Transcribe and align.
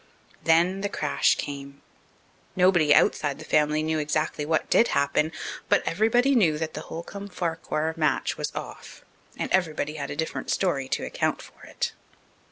Then 0.43 0.81
the 0.81 0.89
crash 0.89 1.35
came. 1.35 1.83
Nobody 2.55 2.91
outside 2.91 3.37
the 3.37 3.45
family 3.45 3.83
knew 3.83 3.99
exactly 3.99 4.47
what 4.47 4.67
did 4.67 4.87
happen, 4.97 5.31
but 5.69 5.83
everybody 5.85 6.33
knew 6.33 6.57
that 6.57 6.73
the 6.73 6.81
Holcomb 6.81 7.27
Farquhar 7.29 7.93
match 7.95 8.35
was 8.35 8.51
off, 8.55 9.05
and 9.37 9.51
everybody 9.51 9.97
had 9.97 10.09
a 10.09 10.15
different 10.15 10.49
story 10.49 10.87
to 10.87 11.03
account 11.05 11.39
for 11.39 11.65
it. 11.65 11.93